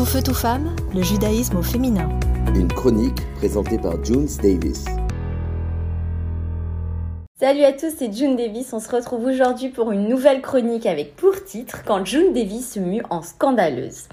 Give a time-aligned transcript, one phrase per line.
[0.00, 2.08] Tout feu, tout femme, le judaïsme au féminin.
[2.54, 4.86] Une chronique présentée par Junes Davis.
[7.38, 8.72] Salut à tous, c'est June Davis.
[8.72, 12.80] On se retrouve aujourd'hui pour une nouvelle chronique avec pour titre Quand June Davis se
[12.80, 14.08] mue en scandaleuse.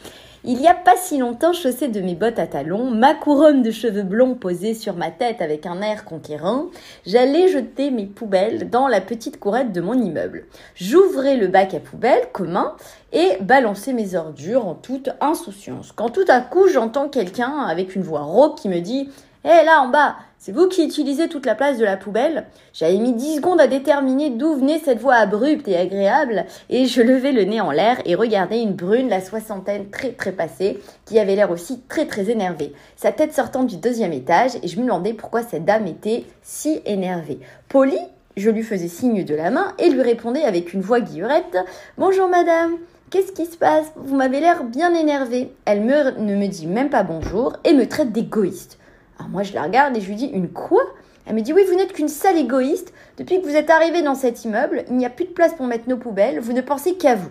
[0.50, 3.70] Il y a pas si longtemps, chaussée de mes bottes à talons, ma couronne de
[3.70, 6.68] cheveux blonds posée sur ma tête avec un air conquérant,
[7.05, 10.45] j'allais jeter mes poubelles dans la petite courette de mon immeuble.
[10.75, 12.77] J'ouvrais le bac à poubelles commun
[13.12, 15.91] et balançais mes ordures en toute insouciance.
[15.91, 19.09] Quand tout à coup, j'entends quelqu'un avec une voix rauque qui me dit
[19.44, 20.16] Hé là en bas,
[20.48, 23.68] c'est vous qui utilisez toute la place de la poubelle J'avais mis 10 secondes à
[23.68, 27.98] déterminer d'où venait cette voix abrupte et agréable, et je levais le nez en l'air
[28.06, 32.30] et regardais une brune, la soixantaine très très passée, qui avait l'air aussi très très
[32.30, 32.72] énervée.
[32.96, 36.80] Sa tête sortant du deuxième étage, et je me demandais pourquoi cette dame était si
[36.86, 37.40] énervée.
[37.68, 38.00] Polly,
[38.38, 41.58] je lui faisais signe de la main et lui répondais avec une voix guillerette
[41.98, 42.78] Bonjour madame
[43.09, 43.92] Qu'est-ce qui se passe?
[43.98, 45.52] Vous m'avez l'air bien énervée.
[45.66, 48.80] Elle ne me dit même pas bonjour et me traite d'égoïste.
[49.18, 50.84] Alors moi, je la regarde et je lui dis Une quoi?
[51.26, 52.94] Elle me dit Oui, vous n'êtes qu'une sale égoïste.
[53.18, 55.68] Depuis que vous êtes arrivé dans cet immeuble, il n'y a plus de place pour
[55.68, 56.40] mettre nos poubelles.
[56.40, 57.30] Vous ne pensez qu'à vous.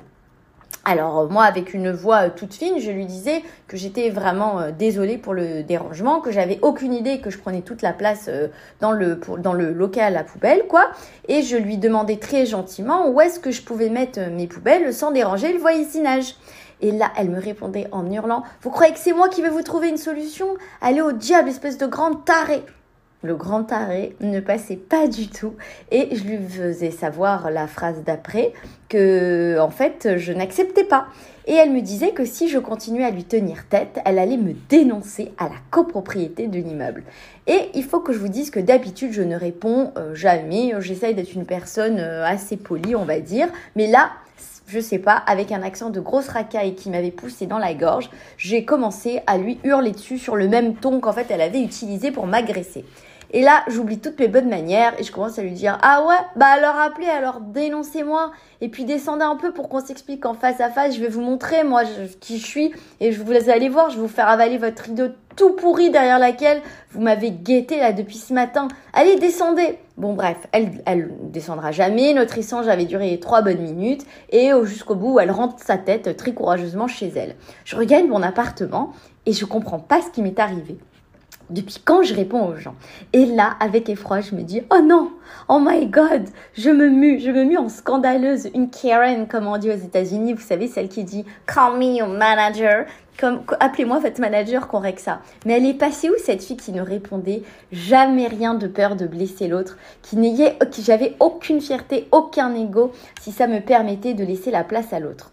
[0.89, 5.19] Alors moi, avec une voix toute fine, je lui disais que j'étais vraiment euh, désolée
[5.19, 8.47] pour le dérangement, que j'avais aucune idée que je prenais toute la place euh,
[8.81, 10.91] dans le dans le local à poubelle, quoi.
[11.27, 15.11] Et je lui demandais très gentiment où est-ce que je pouvais mettre mes poubelles sans
[15.11, 16.37] déranger le voisinage.
[16.81, 19.63] Et là, elle me répondait en hurlant Vous croyez que c'est moi qui vais vous
[19.63, 20.47] trouver une solution?
[20.81, 22.63] Allez au diable, espèce de grande tarée!
[23.23, 25.55] Le grand taré ne passait pas du tout
[25.91, 28.53] et je lui faisais savoir la phrase d'après
[28.89, 31.07] que en fait je n'acceptais pas.
[31.47, 34.53] Et elle me disait que si je continuais à lui tenir tête, elle allait me
[34.69, 37.05] dénoncer à la copropriété de l'immeuble.
[37.47, 41.15] Et il faut que je vous dise que d'habitude je ne réponds euh, jamais, j'essaye
[41.15, 44.11] d'être une personne euh, assez polie on va dire, mais là
[44.67, 48.11] je sais pas, avec un accent de grosse racaille qui m'avait poussé dans la gorge,
[48.37, 52.11] j'ai commencé à lui hurler dessus sur le même ton qu'en fait elle avait utilisé
[52.11, 52.85] pour m'agresser.
[53.33, 56.15] Et là, j'oublie toutes mes bonnes manières et je commence à lui dire Ah ouais,
[56.37, 58.33] bah alors appelez, alors dénoncez-moi.
[58.61, 60.95] Et puis descendez un peu pour qu'on s'explique en face à face.
[60.95, 61.83] Je vais vous montrer, moi,
[62.21, 62.73] qui je suis.
[63.01, 63.91] Et je vous laisse voir.
[63.91, 67.93] Je vais vous faire avaler votre rideau tout pourri derrière laquelle vous m'avez guetté là
[67.93, 68.69] depuis ce matin.
[68.93, 69.79] Allez, descendez.
[69.97, 72.15] Bon, bref, elle, elle descendra jamais.
[72.15, 74.05] Notre échange avait duré trois bonnes minutes.
[74.31, 77.37] Et jusqu'au bout, elle rentre sa tête très courageusement chez elle.
[77.65, 78.93] Je regagne mon appartement
[79.27, 80.79] et je comprends pas ce qui m'est arrivé
[81.51, 82.75] depuis quand je réponds aux gens?
[83.13, 85.11] Et là, avec effroi, je me dis, oh non,
[85.49, 89.57] oh my god, je me mue, je me mue en scandaleuse, une Karen, comme on
[89.57, 92.87] dit aux États-Unis, vous savez, celle qui dit, call me your manager,
[93.61, 95.21] appelez-moi votre manager qu'on règle ça.
[95.45, 99.07] Mais elle est passée où cette fille qui ne répondait jamais rien de peur de
[99.07, 104.25] blesser l'autre, qui n'ayait, qui j'avais aucune fierté, aucun ego, si ça me permettait de
[104.25, 105.33] laisser la place à l'autre.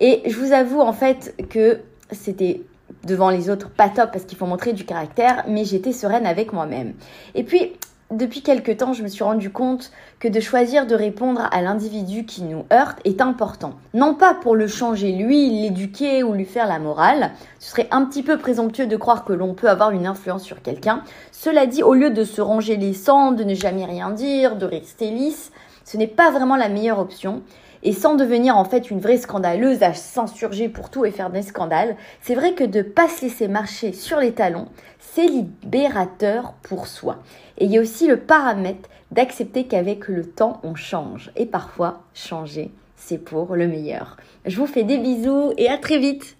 [0.00, 1.80] Et je vous avoue en fait que
[2.10, 2.62] c'était
[3.04, 6.52] devant les autres pas top parce qu'il faut montrer du caractère, mais j'étais sereine avec
[6.52, 6.94] moi-même.
[7.34, 7.72] Et puis,
[8.10, 12.24] depuis quelque temps, je me suis rendu compte que de choisir de répondre à l'individu
[12.24, 13.74] qui nous heurte est important.
[13.94, 17.30] Non pas pour le changer lui, l'éduquer ou lui faire la morale.
[17.60, 20.60] Ce serait un petit peu présomptueux de croire que l'on peut avoir une influence sur
[20.60, 21.04] quelqu'un.
[21.30, 24.66] Cela dit, au lieu de se ranger les sangs, de ne jamais rien dire, de
[24.66, 25.52] rester lisse,
[25.84, 27.42] ce n'est pas vraiment la meilleure option
[27.82, 31.42] et sans devenir en fait une vraie scandaleuse à s'insurger pour tout et faire des
[31.42, 34.68] scandales, c'est vrai que de pas se laisser marcher sur les talons,
[34.98, 37.18] c'est libérateur pour soi.
[37.58, 41.30] Et il y a aussi le paramètre d'accepter qu'avec le temps, on change.
[41.36, 44.16] Et parfois, changer, c'est pour le meilleur.
[44.46, 46.36] Je vous fais des bisous et à très vite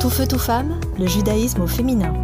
[0.00, 2.14] Tout feu, tout femme, le judaïsme au féminin.